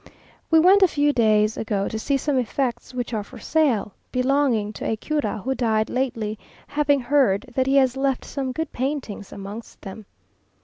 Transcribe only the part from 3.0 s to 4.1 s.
are for sale,